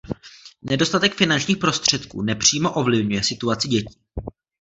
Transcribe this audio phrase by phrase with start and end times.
[0.63, 3.95] Nedostatek finančních prostředků nepřímo ovlivňuje situaci dětí.